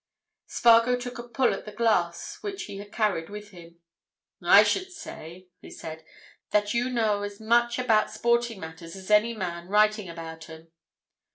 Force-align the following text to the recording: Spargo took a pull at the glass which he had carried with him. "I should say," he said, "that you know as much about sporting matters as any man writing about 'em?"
Spargo 0.47 0.97
took 0.99 1.19
a 1.19 1.27
pull 1.29 1.53
at 1.53 1.65
the 1.65 1.71
glass 1.71 2.39
which 2.41 2.63
he 2.63 2.77
had 2.77 2.91
carried 2.91 3.29
with 3.29 3.51
him. 3.51 3.79
"I 4.41 4.63
should 4.63 4.91
say," 4.91 5.49
he 5.61 5.69
said, 5.69 6.03
"that 6.49 6.73
you 6.73 6.89
know 6.89 7.21
as 7.21 7.39
much 7.39 7.77
about 7.77 8.09
sporting 8.09 8.59
matters 8.59 8.95
as 8.95 9.11
any 9.11 9.35
man 9.35 9.67
writing 9.67 10.09
about 10.09 10.49
'em?" 10.49 10.71